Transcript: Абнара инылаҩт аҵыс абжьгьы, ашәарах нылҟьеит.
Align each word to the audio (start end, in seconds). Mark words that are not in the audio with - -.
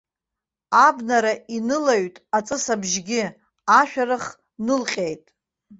Абнара 0.85 1.33
инылаҩт 1.55 2.15
аҵыс 2.37 2.65
абжьгьы, 2.73 3.23
ашәарах 3.79 4.25
нылҟьеит. 4.65 5.23